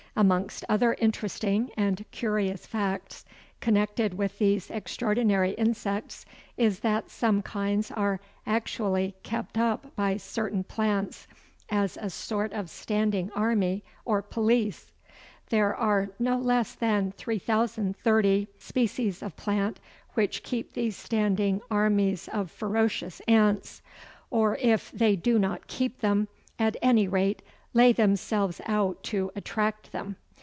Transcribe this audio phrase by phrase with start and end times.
[0.13, 3.23] Amongst other interesting and curious facts
[3.61, 6.25] connected with these extraordinary insects
[6.57, 11.29] is that some kinds are actually kept up by certain plants
[11.69, 14.91] as a sort of standing army or police.
[15.49, 19.79] There are no less than 3030 species of plant
[20.15, 23.81] which keep these standing armies of ferocious ants,
[24.29, 26.27] or if they do not keep them,
[26.59, 27.41] at any rate
[27.73, 30.13] lay themselves out to attract them.